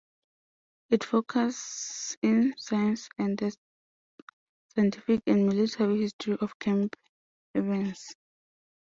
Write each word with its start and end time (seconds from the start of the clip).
Its 0.89 1.05
focus 1.05 2.17
is 2.23 2.55
science 2.57 3.07
and 3.19 3.37
the 3.37 3.55
scientific 4.73 5.21
and 5.27 5.45
military 5.45 5.99
history 6.01 6.37
of 6.41 6.57
Camp 6.57 6.95
Evans. 7.53 8.15